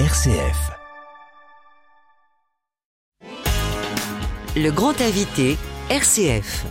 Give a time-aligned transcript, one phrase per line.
[0.00, 0.72] RCF.
[4.56, 5.56] Le grand invité,
[5.88, 6.66] RCF.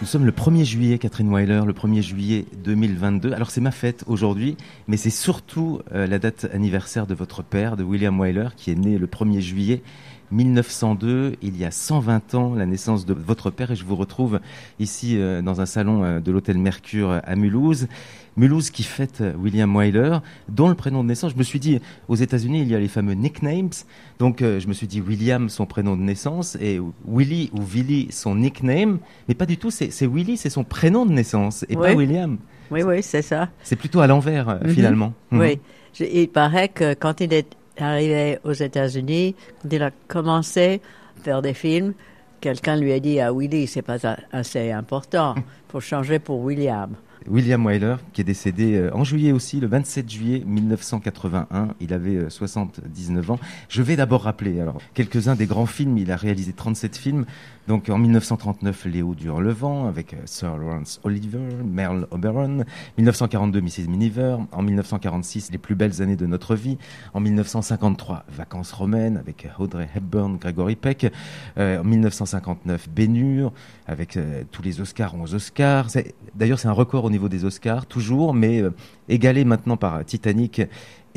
[0.00, 3.32] Nous sommes le 1er juillet, Catherine Weiler, le 1er juillet 2022.
[3.32, 7.76] Alors c'est ma fête aujourd'hui, mais c'est surtout euh, la date anniversaire de votre père,
[7.76, 9.82] de William Wyler, qui est né le 1er juillet
[10.30, 14.40] 1902, il y a 120 ans, la naissance de votre père, et je vous retrouve
[14.78, 17.88] ici euh, dans un salon euh, de l'hôtel Mercure à Mulhouse.
[18.36, 20.18] Mulhouse qui fête euh, William Wyler,
[20.48, 22.88] dont le prénom de naissance, je me suis dit, aux États-Unis, il y a les
[22.88, 23.70] fameux nicknames.
[24.18, 28.34] Donc, je me suis dit, William, son prénom de naissance, et Willy ou Willy, son
[28.34, 28.98] nickname.
[29.28, 32.36] Mais pas du tout, c'est Willy, c'est son prénom de naissance, et pas William.
[32.70, 33.48] Oui, oui, c'est ça.
[33.62, 34.68] C'est plutôt à l'envers, mhm.
[34.70, 35.12] finalement.
[35.32, 35.38] Oui.
[35.38, 36.06] Mhm.
[36.12, 39.34] Il paraît que quand il est arrivé aux États-Unis,
[39.70, 40.80] il a commencé
[41.18, 41.94] à faire des films,
[42.40, 43.98] quelqu'un lui a dit à Willy, c'est pas
[44.32, 45.34] assez important,
[45.68, 46.94] faut changer pour William.
[47.26, 51.74] William Wyler, qui est décédé euh, en juillet aussi, le 27 juillet 1981.
[51.80, 53.38] Il avait 79 euh, ans.
[53.68, 55.98] Je vais d'abord rappeler quelques-uns des grands films.
[55.98, 57.26] Il a réalisé 37 films.
[57.68, 62.64] Donc en 1939, Léo Durlevent avec euh, Sir Lawrence Oliver, Merle Oberon.
[62.96, 63.88] 1942, Mrs.
[63.88, 64.36] Miniver.
[64.52, 66.78] En 1946, Les plus belles années de notre vie.
[67.12, 71.12] En 1953, Vacances romaines avec Audrey Hepburn, Gregory Peck.
[71.58, 73.52] en 1959, Bénure
[73.86, 74.18] avec
[74.50, 75.88] tous les Oscars 11 Oscars.
[76.34, 78.70] D'ailleurs, c'est un record au niveau des Oscars, toujours, mais euh,
[79.08, 80.62] égalé maintenant par Titanic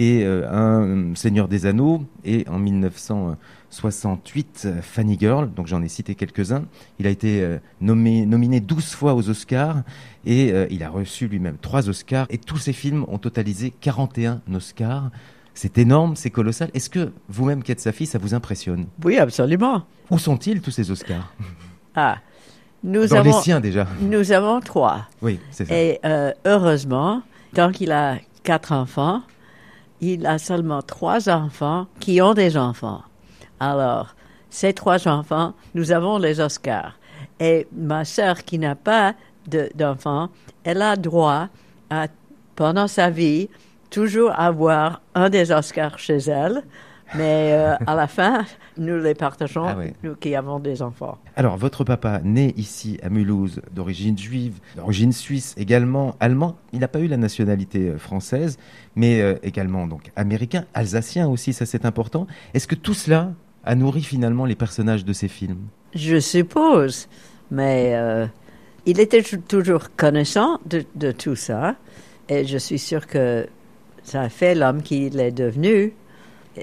[0.02, 2.04] et euh, un Seigneur des Anneaux.
[2.26, 6.64] Et en 1968, Fanny Girl, donc j'en ai cité quelques-uns.
[7.00, 9.84] Il a été euh, nommé, nominé 12 fois aux Oscars
[10.26, 12.26] et il a reçu lui-même 3 Oscars.
[12.30, 15.12] Et tous ces films ont totalisé 41 Oscars.
[15.54, 16.70] C'est énorme, c'est colossal.
[16.74, 18.86] Est-ce que vous-même qui êtes sa fille, ça vous impressionne?
[19.04, 19.84] Oui, absolument.
[20.10, 21.34] Où sont-ils tous ces Oscars?
[21.96, 22.18] Ah,
[22.84, 23.86] nous Dans avons, les siens déjà.
[24.02, 25.08] Nous avons trois.
[25.22, 25.76] Oui, c'est ça.
[25.76, 27.22] Et euh, heureusement,
[27.54, 29.22] tant qu'il a quatre enfants,
[30.02, 33.04] il a seulement trois enfants qui ont des enfants.
[33.60, 34.16] Alors,
[34.50, 36.98] ces trois enfants, nous avons les Oscars.
[37.40, 39.14] Et ma sœur qui n'a pas
[39.76, 40.30] d'enfants,
[40.64, 41.48] elle a droit
[41.90, 42.08] à,
[42.56, 43.50] pendant sa vie,
[43.90, 46.64] toujours avoir un des Oscars chez elle.
[47.16, 48.46] Mais euh, à la fin,
[48.78, 51.18] nous les partageons, ah nous qui avons des enfants.
[51.36, 56.88] Alors, votre papa, né ici à Mulhouse, d'origine juive, d'origine suisse également, allemand, il n'a
[56.88, 58.58] pas eu la nationalité euh, française,
[58.96, 62.28] mais euh, également donc américain, alsacien aussi, ça c'est important.
[62.54, 63.34] Est-ce que tout cela
[63.66, 65.68] a nourri finalement les personnages de ces films?
[65.94, 67.10] Je suppose,
[67.52, 67.94] mais
[68.86, 71.76] il était toujours connaissant de, de tout ça,
[72.30, 73.48] et je suis sûre que
[74.04, 75.94] ça a fait l'homme qu'il est devenu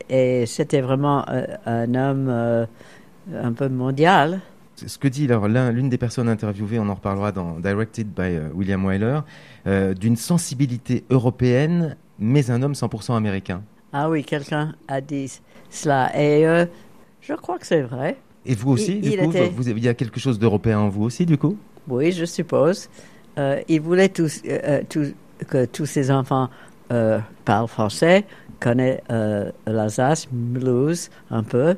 [0.08, 2.66] et c'était vraiment euh, un homme euh,
[3.34, 4.40] un peu mondial.
[4.76, 8.84] Ce que dit l'une des personnes interviewées, on en reparlera dans Directed by euh, William
[8.84, 9.20] Wyler,
[9.96, 13.62] d'une sensibilité européenne, mais un homme 100% américain.
[13.92, 16.10] Ah oui, quelqu'un a dit cela.
[16.18, 16.44] Et
[17.20, 18.16] je crois que c'est vrai.
[18.46, 21.26] Et vous aussi, du coup, vous, il y a quelque chose d'européen en vous aussi,
[21.26, 21.58] du coup?
[21.86, 22.88] Oui, je suppose.
[23.36, 26.48] il voulait que tous ses enfants
[27.44, 28.24] parlent français,
[28.60, 31.76] connaît euh, l'Alsace, Mulhouse un peu.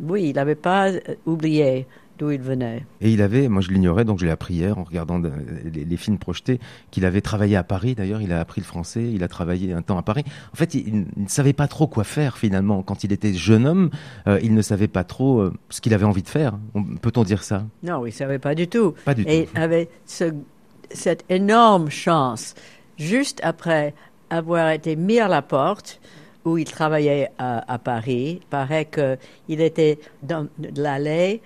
[0.00, 1.86] Oui, il n'avait pas euh, oublié
[2.18, 2.86] d'où il venait.
[3.02, 6.16] Et il avait, moi je l'ignorais, donc je l'ai appris hier en regardant les, films
[6.16, 6.60] projetés,
[6.90, 7.94] qu'il avait travaillé à Paris.
[7.94, 10.24] D'ailleurs, il a appris le français, il a travaillé un temps à Paris.
[10.52, 12.82] En fait, il, ne savait pas trop quoi faire finalement.
[12.82, 13.90] Quand il était jeune homme,
[14.28, 16.58] euh, il ne savait pas trop ce qu'il avait envie de faire.
[17.02, 17.66] Peut-on dire ça?
[17.82, 18.94] Non, il ne savait pas du tout.
[19.04, 22.54] Pas du Et il avait cette énorme chance,
[22.96, 23.94] juste après
[24.30, 26.00] avoir été mis à la porte,
[26.44, 28.38] où il travaillait à, Paris.
[28.40, 31.42] Il paraît qu'il était dans l'allée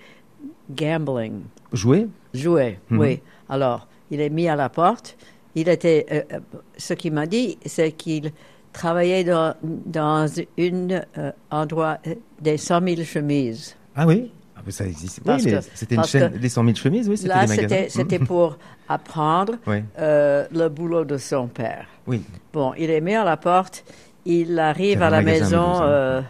[0.69, 1.41] gambling.
[1.73, 2.07] Jouer?
[2.33, 2.99] Jouer, mhm.
[2.99, 3.19] oui.
[3.49, 5.17] Alors, il est mis à la porte.
[5.55, 6.39] Il était, euh, euh,
[6.77, 8.31] ce qu'il m'a dit, c'est qu'il
[8.71, 11.97] travaillait dans, dans un euh, endroit
[12.39, 13.75] des 100 000 chemises.
[13.95, 14.31] Ah oui?
[14.69, 15.21] Ça existe.
[15.25, 17.47] Oui, c'était une chaîne, les 100 000 chemises, oui, c'était Là,
[17.89, 18.27] c'était mhm.
[18.27, 18.57] pour
[18.87, 21.87] apprendre le boulot de son père.
[22.07, 22.21] Oui.
[22.53, 23.83] Bon, il est mis à la porte
[24.25, 26.21] il arrive à la maison euh,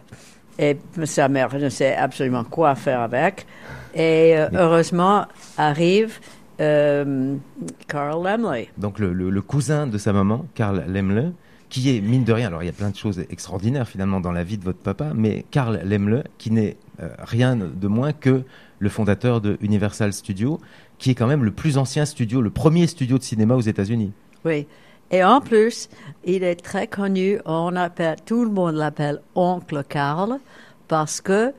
[0.57, 3.45] et sa mère ne sait absolument quoi faire avec.
[3.93, 5.25] Et euh, heureusement
[5.57, 6.19] arrive
[6.59, 7.35] euh,
[7.87, 8.69] Carl Lemley.
[8.77, 11.33] Donc le, cousin de sa maman, Carl Lemle,
[11.71, 14.31] qui est mine de rien, alors il y a plein de choses extraordinaires finalement dans
[14.31, 16.77] la vie de votre papa, mais Carl Lemle, qui n'est
[17.17, 18.43] rien de moins que
[18.77, 20.59] le fondateur de Universal Studios,
[20.99, 24.11] qui est quand même le plus ancien studio, le premier studio de cinéma aux États-Unis.
[24.45, 24.67] Oui.
[25.11, 25.89] Et en plus,
[26.23, 30.39] il est très connu, on appelle, tout le monde l'appelle Oncle Carl,
[30.87, 31.53] parce que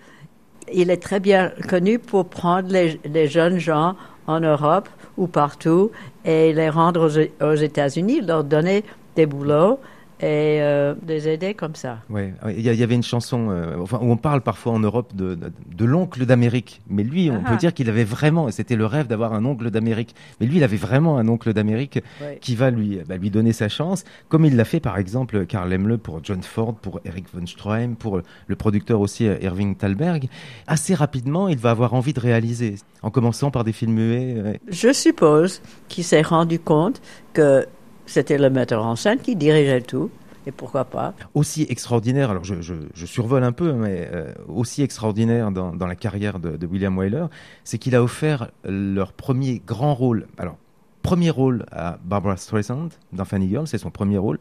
[0.72, 5.90] il est très bien connu pour prendre les, jeunes gens en Europe ou partout
[6.24, 7.10] et les rendre
[7.40, 8.84] aux, États-Unis, leur donner
[9.16, 9.80] des boulots
[10.22, 11.98] et euh, les aider comme ça.
[12.08, 15.34] Ouais, il y, avait une chanson euh, enfin, où on parle parfois en Europe de,
[15.34, 16.80] de, de l'oncle d'Amérique.
[16.88, 17.50] Mais lui, on Ah.
[17.50, 20.14] peut dire qu'il avait vraiment, et c'était le rêve d'avoir un oncle d'Amérique.
[20.40, 22.38] Mais lui, il avait vraiment un oncle d'Amérique Ouais.
[22.40, 25.68] qui va lui, bah, lui donner sa chance, comme il l'a fait par exemple Karl
[25.68, 30.28] Lemle pour John Ford, pour Eric von Stroheim, pour le producteur aussi euh, Irving Thalberg.
[30.68, 34.60] Assez rapidement, il va avoir envie de réaliser, en commençant par des films muets.
[34.68, 37.02] Je suppose qu'il s'est rendu compte
[37.32, 37.66] que
[38.06, 40.10] c'était le metteur en scène qui dirigeait tout,
[40.46, 41.14] et pourquoi pas.
[41.34, 45.86] aussi extraordinaire, alors je, je, je survole un peu, mais euh, aussi extraordinaire dans, dans
[45.86, 47.26] la carrière de, de William Wyler,
[47.64, 50.26] c'est qu'il a offert leur premier grand rôle.
[50.38, 50.56] Alors,
[51.02, 54.38] premier rôle à Barbara Streisand dans Funny Girl, c'est son premier rôle.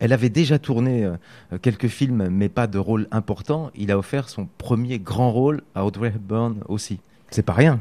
[0.00, 1.16] Elle avait déjà tourné euh,
[1.60, 3.70] quelques films, mais pas de rôle important.
[3.74, 7.00] Il a offert son premier grand rôle à Audrey Hepburn aussi.
[7.30, 7.80] C'est pas rien.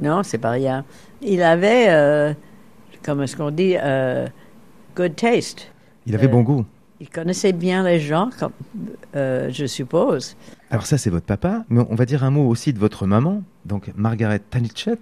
[0.00, 0.84] Non, c'est pas rien.
[1.22, 2.34] Il avait, euh,
[3.02, 4.28] comment est-ce qu'on dit, euh,
[5.00, 5.68] good taste.
[6.06, 6.66] Il avait Euh, bon goût.
[7.00, 8.52] Il connaissait bien les gens, comme,
[9.16, 10.36] euh, je suppose.
[10.70, 13.42] Alors ça, c'est votre papa, mais on va dire un mot aussi de votre maman,
[13.64, 14.98] donc Margaret Tanichet,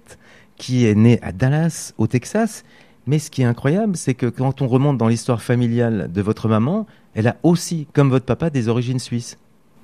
[0.55, 2.63] qui est née à Dallas, au Texas.
[3.05, 6.47] Mais ce qui est incroyable, c'est que quand on remonte dans l'histoire familiale de votre
[6.47, 6.85] maman,
[7.15, 9.37] elle a aussi, comme votre papa, des origines suisses.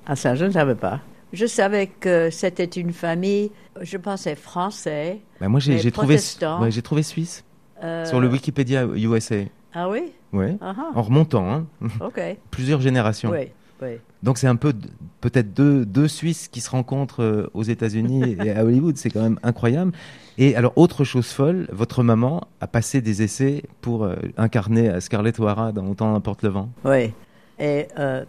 [0.06, 1.00] Ah, ça, je ne savais pas.
[1.32, 3.50] Je savais que c'était une famille,
[3.82, 5.20] je pensais français.
[5.40, 7.44] Bah, moi, trouvé, ouais, j'ai trouvé suisse
[7.82, 9.36] euh, sur le Wikipédia USA.
[9.74, 10.56] Ah oui Ouais.
[10.60, 11.66] Ah, ah, En remontant, hein,
[12.00, 12.20] ok.
[12.50, 13.30] plusieurs générations.
[13.30, 13.48] Oui,
[13.82, 13.98] oui.
[14.22, 14.72] Donc c'est un peu
[15.20, 19.22] peut-être deux, deux Suisses qui se rencontrent euh, aux États-Unis et à Hollywood, c'est quand
[19.22, 19.92] même incroyable.
[20.38, 25.00] Et alors autre chose folle, votre maman a passé des essais pour euh, incarner euh,
[25.00, 26.68] Scarlett O'Hara dans Autant n'importe le vent.
[26.84, 27.12] Oui.
[27.58, 28.24] Et euh,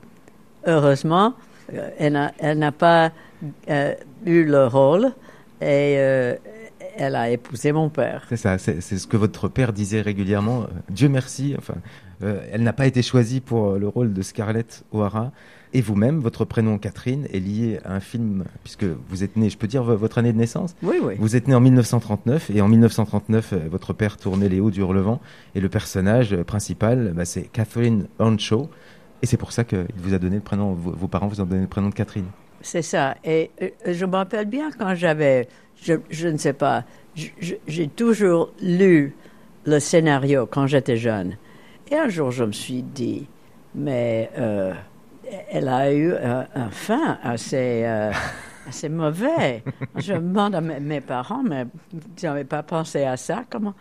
[0.65, 1.33] heureusement,
[1.97, 3.11] elle n'a, elle n'a pas
[4.25, 5.11] eu le rôle
[5.61, 5.97] et
[6.97, 8.25] elle a épousé mon père.
[8.29, 10.63] C'est ça, c'est ce que votre père disait régulièrement.
[10.63, 11.75] euh, Dieu merci, enfin,
[12.23, 15.31] euh, elle n'a pas été choisie pour euh, le rôle de Scarlett O'Hara.
[15.73, 19.57] Et vous-même, votre prénom Catherine est lié à un film, puisque vous êtes né, je
[19.57, 20.75] peux dire vo- votre année de naissance?
[20.81, 21.15] Oui, oui.
[21.19, 24.79] Vous êtes né en 1939 et en 1939, euh, votre père tournait Les Hauts du
[24.79, 25.19] Hurlevent
[25.55, 28.69] et le personnage principal, bah, c'est Catherine Earnshaw.
[29.21, 31.45] Et c'est pour ça qu'il vous a donné le prénom, vos, vos parents vous ont
[31.45, 32.25] donné le prénom de Catherine.
[32.67, 33.15] C'est ça.
[33.23, 35.47] Et euh, je me rappelle bien quand j'avais,
[35.81, 36.83] je, je ne sais pas,
[37.15, 39.15] j'ai toujours lu
[39.65, 41.37] le scénario quand j'étais jeune.
[41.89, 43.25] Et un jour, je me suis dit,
[43.73, 44.73] mais euh,
[45.49, 48.11] elle a eu un, un fin assez, euh,
[48.67, 49.63] assez mauvais.
[49.95, 53.45] Je me demande à mes, mes parents, mais ils n'avaient pas pensé à ça.
[53.49, 53.75] Comment?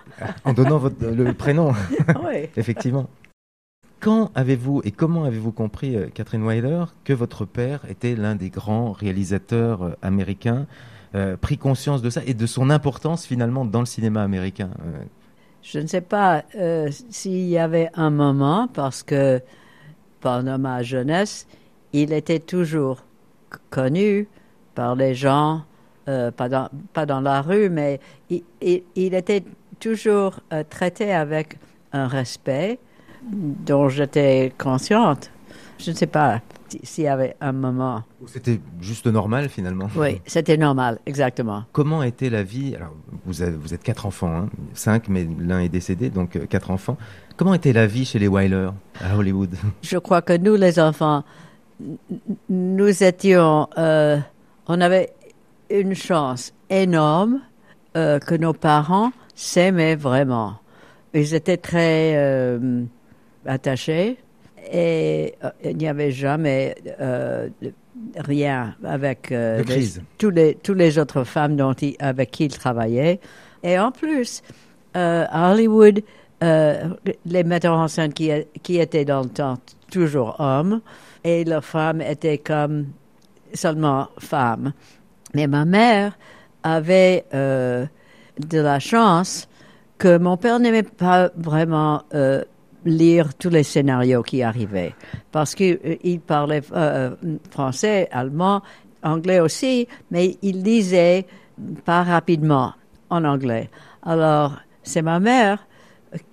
[0.44, 1.72] En donnant votre, le prénom,
[2.24, 2.48] Oui.
[2.56, 3.08] effectivement.
[4.00, 8.50] Quand avez-vous et comment avez-vous compris, euh, Catherine Weiler, que votre père était l'un des
[8.50, 10.66] grands réalisateurs euh, américains,
[11.14, 14.70] euh, pris conscience de ça et de son importance finalement dans le cinéma américain
[15.62, 16.44] Je ne sais pas
[17.10, 19.40] s'il y avait un moment, parce que
[20.20, 21.46] pendant ma jeunesse,
[21.92, 23.02] il était toujours
[23.70, 24.28] connu
[24.74, 25.62] par les gens,
[26.04, 29.44] pas, dans, pas dans la rue, mais il, il- était
[29.80, 31.58] toujours traité avec
[31.92, 32.78] un respect
[33.22, 35.30] dont j'étais consciente.
[35.78, 38.02] Je ne sais pas si- s'il y avait un moment.
[38.26, 39.88] C'était juste normal finalement.
[39.96, 41.64] Oui, c'était normal, exactement.
[41.72, 42.94] Comment était la vie Alors,
[43.26, 46.70] vous, avez- vous êtes quatre enfants, hein, cinq, mais l'un est décédé, donc euh, quatre
[46.70, 46.96] enfants.
[47.36, 48.68] Comment était la vie chez les Wyler
[49.04, 49.54] à Hollywood?
[49.82, 51.22] Je crois que nous, les enfants,
[52.48, 54.18] nous étions, euh,
[54.66, 55.10] on avait
[55.70, 57.40] une chance énorme
[57.96, 60.54] euh, que nos parents s'aimaient vraiment.
[61.14, 62.14] Ils étaient très
[63.46, 64.16] attachés
[64.72, 67.48] et euh, il n'y avait jamais euh,
[68.18, 69.64] rien avec euh, les-
[70.18, 73.20] tous les, tous les autres femmes dont il- avec qui ils travaillaient.
[73.62, 74.42] Et en plus,
[74.96, 76.02] euh, à Hollywood,
[76.42, 78.30] les metteurs en scène qui,
[78.62, 79.56] qui étaient dans le temps
[79.90, 80.80] toujours hommes
[81.24, 82.86] et leurs femmes étaient comme
[83.54, 84.72] seulement femmes.
[85.34, 86.18] Mais ma mère
[86.62, 87.88] avait de
[88.58, 89.48] la chance
[89.98, 92.02] que mon père n'aimait pas vraiment
[92.86, 94.94] lire tous les scénarios qui arrivaient
[95.32, 97.14] parce qu'il il parlait euh,
[97.50, 98.62] français, allemand,
[99.02, 101.26] anglais aussi, mais il lisait
[101.84, 102.72] pas rapidement
[103.10, 103.68] en anglais.
[104.02, 105.66] Alors, c'est ma mère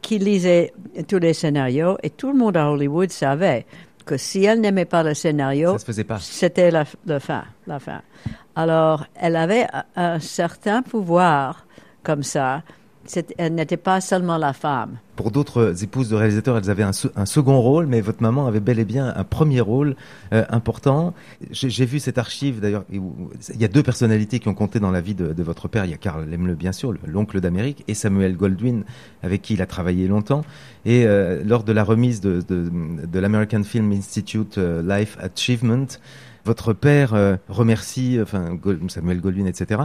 [0.02, 0.74] qui lisait
[1.08, 3.66] tous les scénarios et tout le monde à Hollywood savait
[4.06, 6.20] que si elle n'aimait pas le scénario, Ça se faisait pas.
[6.20, 8.02] c'était la, la fin, la fin.
[8.56, 11.66] Alors, elle avait un- certain pouvoir
[12.04, 12.64] comme ça
[13.38, 14.98] elle n'était pas seulement la femme.
[15.16, 18.48] Pour d'autres épouses de réalisateurs, elles avaient un, se- un second rôle, mais votre maman
[18.48, 19.96] avait bel et bien un premier rôle
[20.34, 21.14] euh, important.
[21.52, 22.86] J'ai vu cette archive d'ailleurs.
[22.92, 23.02] Il
[23.60, 25.86] y a deux personnalités qui ont compté dans la vie de, votre père.
[25.86, 28.84] Il y a Karl Lemle, bien sûr, le- l'oncle d'Amérique, et Samuel Goldwyn,
[29.22, 30.44] avec qui il a travaillé longtemps.
[30.86, 35.86] Et euh, lors de la remise de, de, l'American Film Institute euh, Life Achievement,
[36.46, 38.58] votre père remercie enfin,
[38.90, 39.84] Samuel Goldwyn, etc.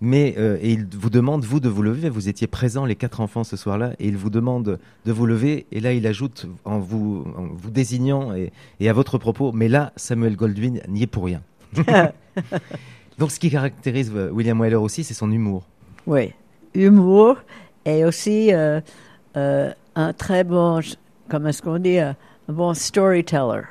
[0.00, 2.08] Mais euh, et il vous demande vous de vous lever.
[2.08, 5.66] Vous étiez présents les quatre enfants ce soir-là, et il vous demande de vous lever.
[5.72, 7.24] Et là, il ajoute en vous
[7.70, 9.52] désignant et, à votre propos.
[9.52, 11.42] Mais là, Samuel Goldwyn n'y est pour rien.
[13.18, 15.64] Donc, ce qui caractérise euh, William Wyler aussi, c'est son humour.
[16.06, 16.32] Oui,
[16.74, 17.36] humour
[17.84, 18.80] et aussi euh,
[19.34, 20.80] un très bon,
[21.28, 22.16] comment est-ce qu'on dit, un
[22.48, 23.62] bon storyteller.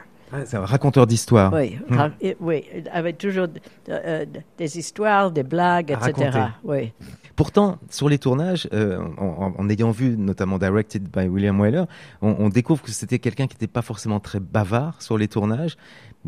[0.45, 1.51] C'est un raconteur d'histoire.
[1.53, 3.59] Oui, ra- oui, avec toujours de-
[3.89, 4.25] euh,
[4.57, 6.29] des histoires, des blagues, À etc.
[6.29, 6.53] raconter.
[6.63, 6.91] Oui.
[7.35, 11.83] Pourtant, sur les tournages, euh, en, ayant vu notamment Directed by William Wyler,
[12.21, 15.77] on, on découvre que c'était quelqu'un qui n'était pas forcément très bavard sur les tournages,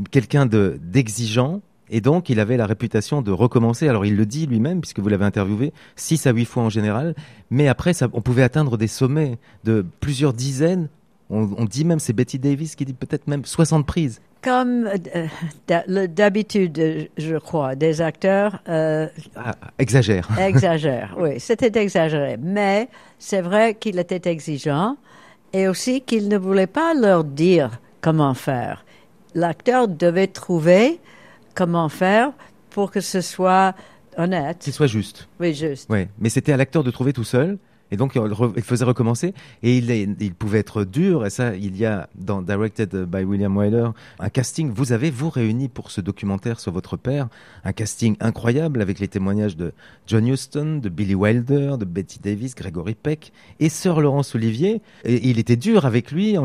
[0.09, 1.61] quelqu'un de d'exigeant.
[1.93, 3.89] Et donc, il avait la réputation de recommencer.
[3.89, 7.13] Alors, il le dit lui-même, puisque vous l'avez interviewé, six à huit fois en général.
[7.49, 10.87] Mais après, ça, on pouvait atteindre des sommets de plusieurs dizaines.
[11.31, 14.21] On, on dit même, c'est Betty Davis qui dit peut-être même 60 prises.
[14.43, 20.27] Comme euh, d'habitude, euh, je crois, des acteurs euh, Ah, exagère.
[20.39, 21.15] exagèrent.
[21.17, 22.37] oui, c'était exagéré.
[22.41, 24.97] Mais c'est vrai qu'il était exigeant
[25.53, 28.83] et aussi qu'il ne voulait pas leur dire comment faire.
[29.35, 30.99] L'acteur devait trouver
[31.55, 32.31] comment faire
[32.71, 33.73] pour que ce soit
[34.17, 34.57] honnête.
[34.59, 35.29] Qu'il soit juste.
[35.39, 35.89] Oui, juste.
[35.89, 37.57] Ouais, mais c'était à l'acteur de trouver tout seul.
[37.91, 39.33] Et donc, il faisait recommencer.
[39.63, 41.25] Et il, pouvait être dur.
[41.25, 44.71] Et ça, il y a dans Directed by William Wyler un casting.
[44.71, 47.27] Vous avez, vous, réuni pour ce documentaire sur votre père,
[47.63, 49.73] un casting incroyable avec les témoignages de
[50.07, 54.81] John Huston, de Billy Wilder, de Betty Davis, Gregory Peck et Sir Laurence Olivier.
[55.03, 56.35] Et il était dur avec lui.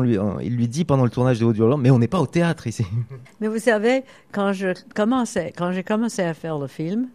[0.41, 2.67] Il lui dit pendant le tournage de Haut Hurlant, mais on n'est pas au théâtre
[2.67, 2.85] ici.
[3.39, 7.07] Mais vous savez, quand je commençais, quand j'ai commencé à faire le film,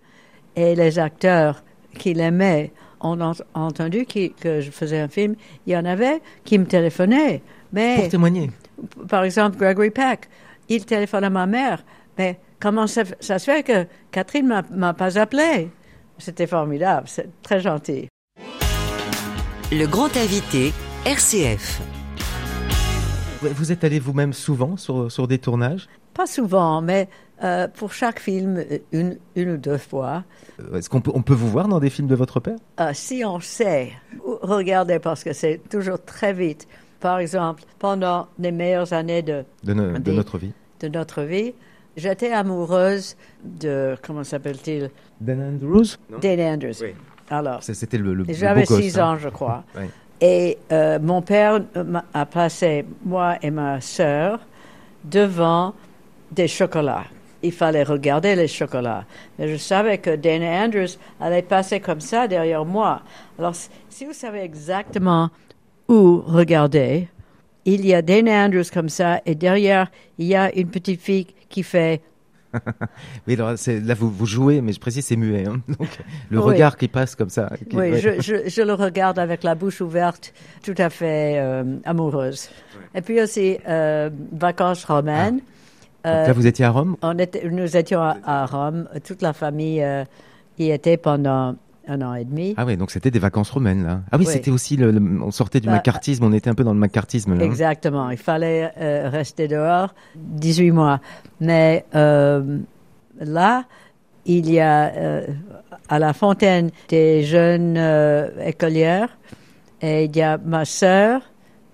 [0.57, 1.63] et les acteurs
[1.99, 5.35] qui l'aimaient ont en- entendu qui- que je faisais un film,
[5.67, 7.43] il y en avait qui me téléphonaient.
[7.73, 8.51] Mais Pour témoigner.
[9.09, 10.29] par exemple, Gregory Peck,
[10.69, 11.85] il téléphone à ma mère.
[12.19, 15.71] Mais comment ça, ça se fait que Catherine m'a m'a pas appelé?
[16.19, 18.09] C'était formidable, c'est très gentil.
[19.73, 20.73] Le grand invité,
[21.07, 21.81] RCF.
[23.43, 25.89] Vous êtes allé vous-même souvent sur, sur des tournages?
[26.15, 27.09] Pas souvent, mais
[27.43, 30.25] euh, pour chaque film, une, une ou deux fois.
[30.61, 32.57] Euh, Est-ce qu'on peut, on peut vous voir dans des films de votre père?
[32.81, 33.93] Euh, si on sait,
[34.43, 36.67] regardez parce que c'est toujours très vite.
[37.01, 41.23] Par exemple, pendant les meilleures années de, de, no- de Des- notre vie de notre
[41.23, 41.55] vie,
[41.97, 44.91] j'étais amoureuse de, comment s'appelle-t-il?
[45.21, 45.97] Dan Andrews?
[46.21, 46.81] Dan Andrews.
[46.83, 46.95] Oui.
[47.31, 49.13] Alors, C'était le, le, j'avais beau gosse, six hein.
[49.15, 49.63] ans, je crois.
[50.21, 51.61] Et euh, mon père
[52.15, 54.39] a placé moi et ma sœur
[55.05, 55.75] devant
[56.31, 57.05] des chocolats.
[57.43, 59.05] Il fallait regarder les chocolats.
[59.39, 63.03] Mais je savais que Dana Andrews allait passer comme ça derrière moi.
[63.39, 63.55] Alors,
[63.89, 65.31] si- vous savez exactement
[65.89, 67.09] où regarder,
[67.65, 71.27] il y a Dana Andrews comme ça, et derrière, il y a une petite fille
[71.49, 72.01] qui fait
[73.27, 75.47] Oui, alors, là, vous, vous jouez, mais je précise, c'est muet.
[75.47, 75.61] hein.
[75.79, 75.89] Donc,
[76.31, 76.45] le Oui.
[76.53, 77.51] regard qui passe comme ça.
[77.69, 77.99] qui- Oui, ouais.
[78.01, 82.51] je, je, je le regarde avec la bouche ouverte, tout à fait euh, amoureuse.
[82.95, 85.41] Et puis aussi, euh, vacances romaines.
[86.05, 88.89] Donc Euh, là, vous étiez à Rome on était, nous étions à, à Rome.
[89.05, 90.05] Toute la famille euh,
[90.59, 91.55] y était pendant
[91.89, 92.55] un an et demi.
[92.57, 94.01] Ah oui, donc c'était des vacances romaines, là.
[94.13, 94.33] Ah oui, Oui.
[94.33, 96.79] c'était aussi, le, le- on sortait du Bah, macartisme, on était un peu dans le
[96.79, 97.41] macartisme, là.
[97.43, 97.45] hein.
[97.45, 98.11] Exactement.
[98.11, 101.01] Il fallait euh, rester dehors 18 mois.
[101.41, 102.59] Mais euh,
[103.21, 103.65] là,
[104.27, 105.27] il y a euh,
[105.89, 107.77] à la fontaine des jeunes
[108.45, 109.09] écolières
[109.81, 111.23] et il y a ma sœur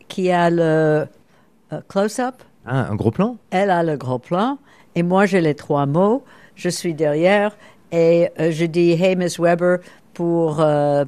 [0.08, 1.06] qui a le
[1.88, 2.36] close-up.
[2.68, 3.36] Ah, un gros plan?
[3.50, 4.58] Elle a le gros plan
[4.94, 6.24] et moi j'ai les trois mots.
[6.54, 7.56] Je suis derrière
[7.92, 9.78] et euh, je dis Hey Miss Weber
[10.14, 11.04] pour euh,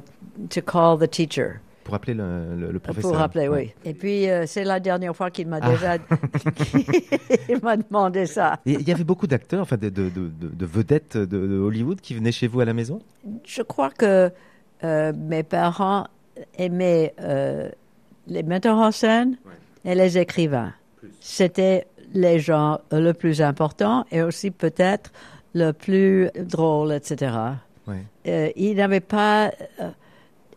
[0.49, 1.59] to call the teacher.
[1.83, 3.11] pour appeler le, le- le professeur.
[3.11, 3.73] Pour rappeler, Ouais.
[3.83, 3.89] oui.
[3.89, 5.69] Et puis, euh, c'est la dernière fois qu'il m'a Ah.
[5.69, 5.97] déjà
[7.49, 8.59] il m'a demandé ça.
[8.65, 12.13] Il y avait beaucoup d'acteurs, enfin de, de, de- de- de vedettes de, Hollywood qui
[12.15, 12.99] venaient chez vous à la maison?
[13.45, 14.31] Je crois que
[14.83, 16.07] mes parents
[16.57, 17.13] aimaient
[18.27, 19.37] les metteurs en scène
[19.85, 20.73] et les écrivains.
[21.19, 25.11] C'était les gens le plus important et aussi peut-être
[25.53, 27.33] le plus drôle, etc.
[28.27, 29.89] Euh, ils n'avaient pas euh,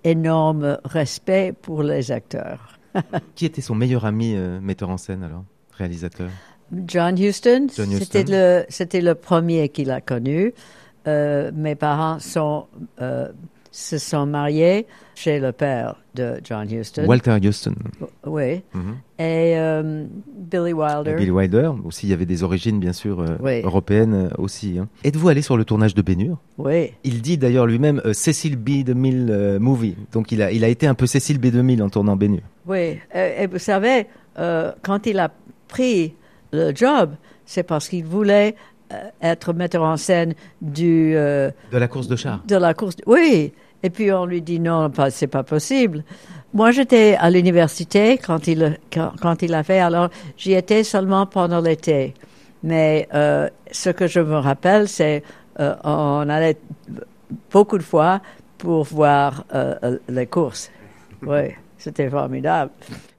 [0.05, 2.79] énorme respect pour les acteurs.
[3.35, 6.31] Qui était son meilleur ami euh, metteur en scène alors Réalisateur?
[6.87, 8.33] John Huston, John c'était Huston.
[8.33, 10.55] le c'était le premier qu'il a connu.
[11.07, 12.67] Euh, mes parents sont
[13.01, 13.29] euh,
[13.77, 17.07] se sont mariés chez le père de John Huston.
[17.07, 17.75] Walter Houston.
[18.25, 18.63] Oui.
[18.73, 18.95] Mhm.
[19.19, 21.11] Et euh, Billy Wilder.
[21.11, 23.63] Et Bill Wilder, aussi, il y avait des origines, bien sûr, euh, Oui.
[23.65, 24.79] européennes euh, aussi.
[24.79, 24.87] hein.
[25.03, 26.93] Êtes-vous allé sur le tournage de Bénure Oui.
[27.03, 28.85] Il dit d'ailleurs lui-même Cécile B.
[28.85, 29.97] 2000 euh, movie.
[30.13, 31.47] Donc il a, il a été un peu Cécile B.
[31.47, 32.43] 2000 en tournant Bénure.
[32.67, 35.31] Oui, et, vous savez, quand il a
[35.67, 36.15] pris
[36.53, 37.11] le job,
[37.45, 38.55] c'est parce qu'il voulait
[39.21, 42.43] être metteur en scène du, De la course de char.
[42.47, 42.95] de la course.
[43.07, 43.53] Oui,
[43.85, 46.03] et puis on lui dit non, pas, c'est pas possible.
[46.55, 51.27] Moi, j'étais à l'université quand il, quand, quand il a fait, alors j'y étais seulement
[51.27, 52.15] pendant l'été.
[52.63, 55.23] Mais euh, ce que je me rappelle, c'est
[55.61, 56.57] euh, on allait
[57.53, 58.23] beaucoup de fois
[58.57, 60.71] pour voir euh, euh, les courses.
[61.27, 62.71] Oui, c'était formidable.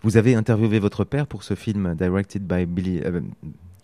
[0.04, 3.02] Vous avez interviewé votre père pour ce film directed by Billy.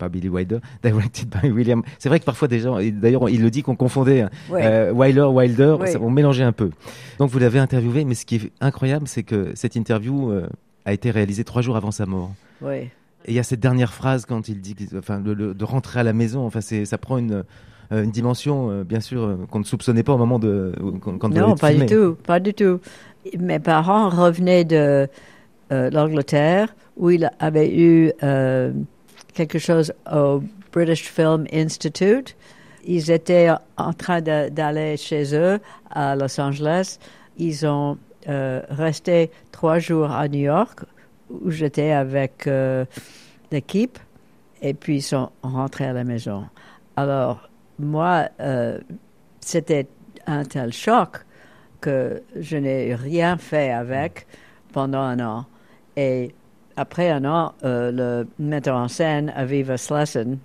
[0.09, 1.83] Billy Wilder, directed by William.
[1.99, 4.29] C'est vrai que parfois des gens, d'ailleurs il le dit qu'on confondait hein,
[4.65, 6.69] euh, Wilder, Wilder, ça- on mélangeait un peu.
[7.19, 10.47] Donc vous l'avez interviewé, mais ce qui est incroyable, c'est que cette interview euh,
[10.85, 12.31] a été réalisée trois jours avant sa mort.
[13.25, 15.99] Et il y a cette dernière phrase quand il dit, enfin, le- le- de rentrer
[15.99, 16.43] à la maison.
[16.45, 17.43] Enfin, ça prend une,
[17.91, 21.71] euh, une dimension, bien sûr, qu'on ne soupçonnait pas au moment de quand, Non, pas
[21.73, 22.79] du tout, pas du tout.
[23.37, 25.07] Mes parents revenaient de
[25.71, 28.71] euh, l'Angleterre où il avait eu euh,
[29.33, 32.35] quelque chose au British Film Institute.
[32.83, 35.59] Ils étaient en train d'aller chez eux
[35.89, 36.97] à Los Angeles.
[37.37, 37.97] Ils ont
[38.27, 40.79] euh, resté trois jours à New York
[41.29, 42.85] où j'étais avec euh,
[43.51, 43.97] l'équipe
[44.61, 46.45] et puis ils sont rentrés à la maison.
[46.95, 48.79] Alors, moi, euh,
[49.39, 49.87] c'était
[50.27, 51.25] un tel choc
[51.79, 54.27] que je n'ai rien fait avec
[54.71, 55.45] pendant un an.
[55.97, 56.33] Et
[56.81, 60.37] après un an, euh, le metteur en scène, Aviva Slessen,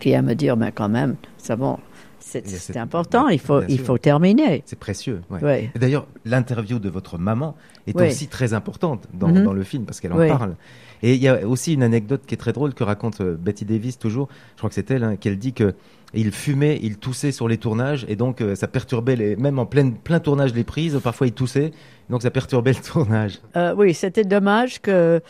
[0.00, 1.78] vient me dire, mais quand même, c'est bon,
[2.20, 4.62] c'est important, il faut, il faut terminer.
[4.66, 5.22] C'est précieux.
[5.30, 5.70] ouais.
[5.74, 9.44] D'ailleurs, l'interview de votre maman est aussi très importante dans, Mhm.
[9.44, 10.54] dans le film parce qu'elle en parle.
[11.02, 13.64] Et il y a aussi une anecdote qui est très drôle que raconte euh, Betty
[13.64, 14.28] Davis toujours.
[14.54, 15.74] Je crois que c'est elle hein, qu'elle dit que
[16.14, 19.66] il fumait, il toussait sur les tournages et donc euh, ça perturbait les, même en
[19.66, 20.98] plein, plein tournage les prises.
[21.02, 21.72] Parfois il toussait,
[22.08, 23.40] donc ça perturbait le tournage.
[23.56, 25.20] Euh, oui, c'était dommage que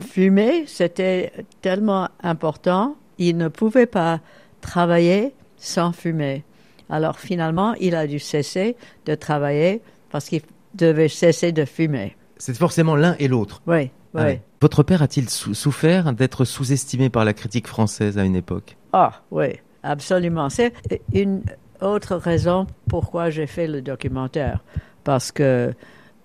[0.00, 1.32] fumer, c'était
[1.62, 4.20] tellement important, il ne pouvait pas
[4.60, 6.44] travailler sans fumer.
[6.90, 8.76] Alors finalement, il a dû cesser
[9.06, 10.42] de travailler parce qu'il
[10.74, 12.16] devait cesser de fumer.
[12.36, 13.60] C'est forcément l'un et l'autre.
[13.66, 14.22] Oui, oui.
[14.22, 14.32] Ah.
[14.60, 18.76] Votre père a-t-il sou- souffert d'être sous-estimé par la critique française à une époque?
[18.92, 19.46] Ah, oui,
[19.82, 20.50] absolument.
[20.50, 20.72] C'est
[21.12, 21.42] une
[21.80, 24.62] autre raison pourquoi j'ai fait le documentaire.
[25.04, 25.72] Parce que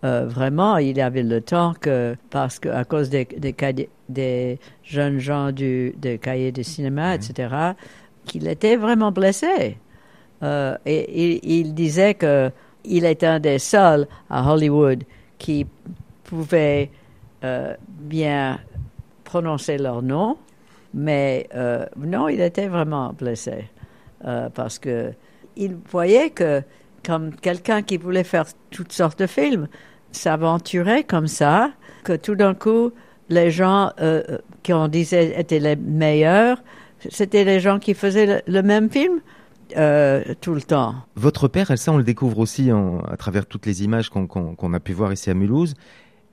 [0.03, 3.27] euh, vraiment, il avait le temps que, parce que à cause des,
[4.09, 7.73] des, jeunes gens du, des cahiers de cinéma, etc.,
[8.25, 9.77] qu'il était vraiment blessé.
[10.41, 12.51] Euh, et il, il disait que
[12.83, 15.03] il est un des seuls à Hollywood
[15.37, 15.65] qui
[16.23, 16.89] pouvait
[17.43, 18.59] euh, bien
[19.23, 20.37] prononcer leur nom,
[20.93, 23.65] mais euh, non, il était vraiment blessé
[24.25, 25.11] euh, parce que
[25.55, 26.61] il voyait que
[27.05, 29.67] comme quelqu'un qui voulait faire toutes sortes de films
[30.11, 31.71] s'aventurait comme ça,
[32.03, 32.91] que tout d'un coup
[33.29, 34.21] les gens euh,
[34.61, 36.61] qui on disait étaient les meilleurs,
[37.09, 39.19] c'était les gens qui faisaient le, même film
[39.75, 40.95] euh, tout le temps.
[41.15, 44.93] Votre père, ça on le découvre aussi à travers toutes les images qu'on a pu
[44.93, 45.73] voir ici à Mulhouse,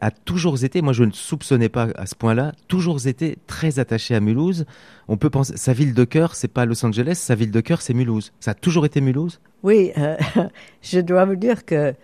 [0.01, 4.15] a toujours été, moi je ne soupçonnais pas à ce point-là, toujours été très attaché
[4.15, 4.65] à Mulhouse.
[5.09, 7.83] On peut penser, sa ville de cœur, c'est pas Los Angeles, sa ville de cœur,
[7.83, 8.33] c'est Mulhouse.
[8.41, 9.41] Ça a toujours été Mulhouse?
[9.63, 10.17] Oui, euh,
[10.83, 11.95] je dois vous dire que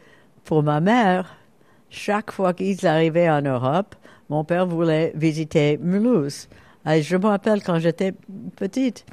[0.44, 1.36] pour ma mère,
[1.88, 3.94] chaque fois qu'ils arrivaient en Europe,
[4.28, 6.48] mon père voulait visiter Mulhouse.
[6.88, 8.12] Et je me rappelle quand j'étais
[8.56, 9.06] petite,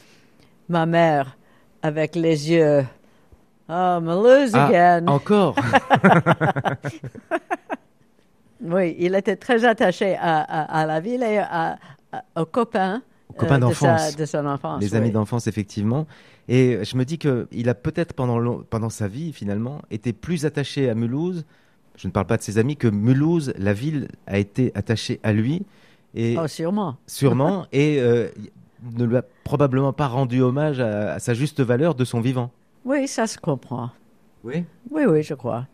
[0.69, 1.37] ma mère,
[1.81, 2.85] avec les yeux,
[3.69, 5.07] oh, Mulhouse Ah, again.
[5.07, 5.55] Encore?
[8.63, 11.77] Oui, il était très attaché à, à- à la ville et à-
[12.37, 14.15] aux copains, Aux copains euh, d'enfance.
[14.15, 14.81] de son enfance.
[14.81, 16.05] Les amis d'enfance, effectivement.
[16.47, 20.89] Et je me dis qu'il a peut-être pendant, pendant sa vie, finalement, été plus attaché
[20.89, 21.43] à Mulhouse,
[21.97, 25.33] je ne parle pas de ses amis, que Mulhouse, la ville, a été attachée à
[25.33, 25.63] lui.
[26.15, 26.97] Et Oh, sûrement.
[27.07, 28.27] sûrement, et euh,
[28.95, 32.51] ne lui a probablement pas rendu hommage à, à sa juste valeur de son vivant.
[32.85, 33.89] Oui, ça se comprend.
[34.43, 34.63] Oui?
[34.91, 35.65] Oui, oui, je crois.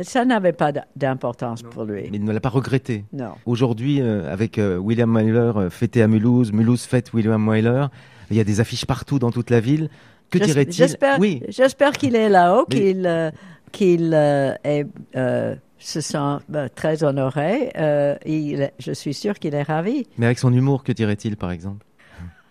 [0.00, 2.08] Ça n'avait pas d'importance pour lui.
[2.10, 3.04] Mais il ne l'a pas regretté.
[3.12, 3.34] Non.
[3.46, 7.86] Aujourd'hui, euh, avec euh, William Wyler euh, fêté à Mulhouse, Mulhouse fête William Wyler,
[8.30, 9.88] il y a des affiches partout dans toute la ville.
[10.30, 10.72] Que dirait-il?
[10.72, 13.30] J'espère, Oui, j'espère qu'il est là-haut, Mais- qu'il, euh,
[13.72, 16.38] qu'il euh, est, euh, se sent
[16.74, 17.70] très honoré.
[17.76, 20.06] Euh, il je suis sûre qu'il est ravi.
[20.18, 21.84] mais avec son humour, que dirait-il, par exemple?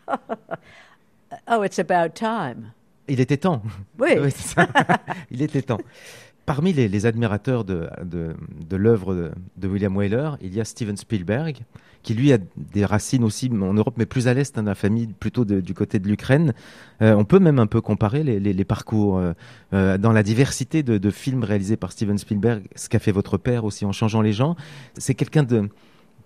[1.52, 2.72] Oh, it's about time.
[3.08, 3.62] Il était temps.
[4.00, 4.12] Oui.
[4.22, 4.68] Oui, ça.
[5.32, 5.80] il était temps.
[6.46, 8.36] Parmi les, admirateurs de, de,
[8.70, 11.60] de l'œuvre de, de William Wyler, il y a Steven Spielberg,
[12.04, 15.08] qui lui a des racines aussi en Europe, mais plus à l'est, hein, la famille
[15.08, 16.54] plutôt de- du côté de l'Ukraine.
[17.02, 19.32] Euh, on peut même un peu comparer les, parcours euh,
[19.74, 23.38] euh, dans la diversité de, de films réalisés par Steven Spielberg, ce qu'a fait votre
[23.38, 24.56] père aussi en changeant les gens.
[24.98, 25.70] C'est quelqu'un de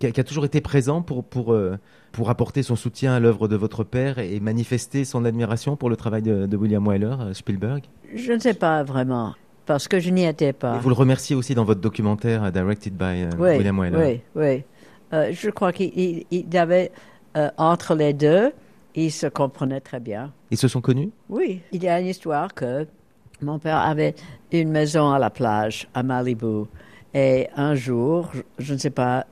[0.00, 4.38] qui a, toujours été présent pour apporter son soutien à l'œuvre de votre père et
[4.38, 7.82] manifester son admiration pour le travail de, de William Wyler, Spielberg?
[8.14, 9.34] Je ne sais pas vraiment,
[9.68, 10.76] parce que je n'y étais pas.
[10.76, 13.96] Et vous le remerciez aussi dans votre documentaire euh, Directed by euh, oui, William Wyler.
[13.98, 14.64] oui, oui.
[15.12, 16.90] Euh, je crois qu'il il- il avait,
[17.36, 18.50] euh, entre les deux,
[18.94, 20.32] ils se comprenaient très bien.
[20.50, 21.10] Ils se sont connus?
[21.28, 22.86] Oui, il y a une histoire que
[23.42, 24.14] mon père avait
[24.52, 26.64] une maison à la plage à Malibu.
[27.12, 29.26] Et un jour, je- ne sais pas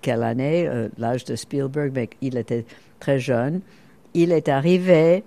[0.00, 2.64] quelle année, l'âge de Spielberg, mais il était
[3.00, 3.60] très jeune,
[4.14, 5.22] il est arrivé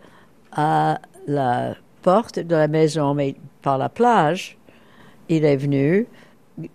[0.54, 4.58] à la porte de la maison, mais par la plage.
[5.28, 6.06] Il est venu.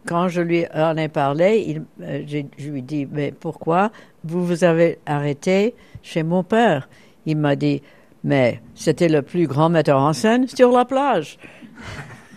[0.07, 2.23] Quand je lui en ai parlé, il, euh,
[2.59, 3.91] je lui ai dit, mais pourquoi
[4.25, 6.89] vous vous avez arrêté chez mon père?
[7.25, 7.81] Il m'a dit,
[8.25, 11.39] mais c'était le plus grand metteur en scène sur la plage.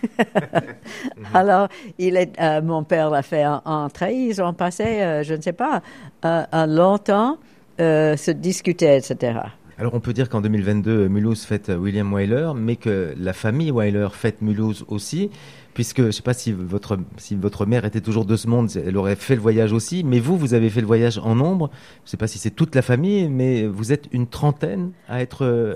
[1.34, 4.14] Alors, il est, euh, mon père l'a fait en- entrer.
[4.14, 5.82] Ils ont passé, euh, je ne sais pas,
[6.22, 7.38] un, un long temps
[7.82, 9.40] euh, se discuter, etc.
[9.84, 13.70] Alors on peut dire qu'en 2022, Mulhouse fête euh, William Wyler, mais que la famille
[13.70, 15.30] Wyler fête Mulhouse aussi,
[15.74, 18.70] puisque je ne sais pas si votre, si votre mère était toujours de ce monde,
[18.78, 21.70] elle aurait fait le voyage aussi, mais vous, vous avez fait le voyage en nombre.
[22.04, 25.22] Je ne sais pas si c'est toute la famille, mais vous êtes une trentaine à
[25.22, 25.44] être...
[25.44, 25.76] euh,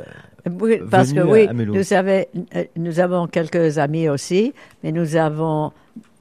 [0.62, 4.54] Oui, parce que à- oui, à nous, euh, nous avons quelques amis aussi,
[4.86, 5.74] mais nous avons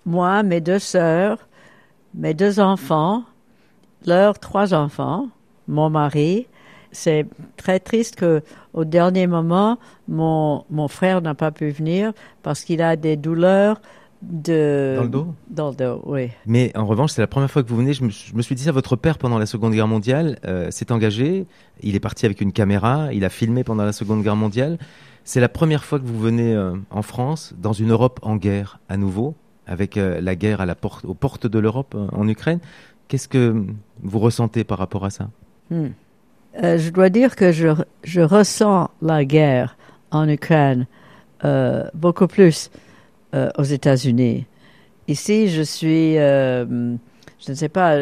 [0.04, 1.38] moi, mes deux sœurs,
[2.16, 3.22] mes deux enfants,
[4.04, 5.28] leurs trois enfants,
[5.68, 6.48] mon mari.
[6.92, 12.64] C'est très triste que au dernier moment, mon, mon frère n'a pas pu venir parce
[12.64, 13.80] qu'il a des douleurs
[14.22, 15.34] de Dans le dos?
[15.48, 16.30] Dans le dos, oui.
[16.46, 17.92] Mais en revanche, c'est la première fois que vous venez.
[17.92, 20.70] Je me, je me suis dit ça, votre père, pendant la Seconde Guerre mondiale, euh,
[20.70, 21.46] s'est engagé.
[21.82, 23.12] Il est parti avec une caméra.
[23.12, 24.78] Il a filmé pendant la Seconde Guerre mondiale.
[25.24, 28.80] C'est la première fois que vous venez euh, en France, dans une Europe en guerre
[28.88, 29.34] à nouveau,
[29.66, 32.60] avec euh, la guerre à la porte, aux portes de l'Europe en Ukraine.
[33.08, 33.64] Qu'est-ce que
[34.02, 35.28] vous ressentez par rapport à ça?
[35.70, 35.88] Hmm.
[36.62, 37.68] Euh, je dois dire que je,
[38.04, 39.76] je ressens la guerre
[40.10, 40.86] en Ukraine
[41.44, 42.70] euh, beaucoup plus
[43.34, 44.46] euh, aux États-Unis.
[45.08, 46.64] Ici, je suis, je
[47.48, 47.96] ne sais pas,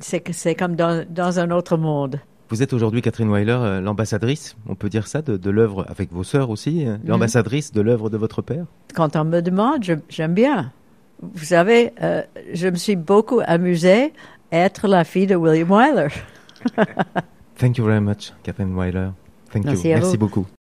[0.00, 2.18] c'est comme dans, dans un autre monde.
[2.48, 6.24] Vous êtes aujourd'hui, Catherine Weiler, l'ambassadrice, on peut dire ça, de, de l'œuvre, avec vos
[6.24, 8.64] sœurs aussi, euh, l'ambassadrice de l'œuvre de votre père?
[8.92, 10.72] Quand on me demande, j'aime bien.
[11.22, 11.92] Vous savez,
[12.54, 14.12] je me suis beaucoup amusée
[14.50, 16.08] à être la fille de William Wyler.
[17.60, 19.12] Thank you very much, Catherine Weiler.
[19.52, 19.94] Thank Merci you.
[19.94, 20.50] Merci beaucoup.